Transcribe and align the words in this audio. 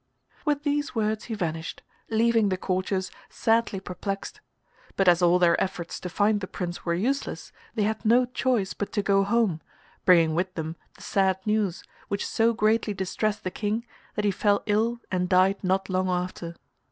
With 0.45 0.63
these 0.63 0.95
words 0.95 1.25
he 1.25 1.35
vanished, 1.35 1.83
leaving 2.09 2.49
the 2.49 2.57
courtiers 2.57 3.11
sadly 3.29 3.79
perplexed; 3.79 4.41
but 4.95 5.07
as 5.07 5.21
all 5.21 5.37
their 5.37 5.61
efforts 5.63 5.99
to 5.99 6.09
find 6.09 6.41
the 6.41 6.47
Prince 6.47 6.83
were 6.83 6.95
useless 6.95 7.51
they 7.75 7.83
had 7.83 8.03
no 8.03 8.25
choice 8.25 8.73
but 8.73 8.91
to 8.93 9.03
go 9.03 9.23
home, 9.23 9.61
bringing 10.03 10.33
with 10.33 10.55
them 10.55 10.75
the 10.95 11.03
sad 11.03 11.37
news, 11.45 11.83
which 12.07 12.25
so 12.25 12.51
greatly 12.51 12.95
distressed 12.95 13.43
the 13.43 13.51
King 13.51 13.85
that 14.15 14.25
he 14.25 14.31
fell 14.31 14.63
ill 14.65 14.99
and 15.11 15.29
died 15.29 15.63
not 15.63 15.87
long 15.87 16.09
after. 16.09 16.55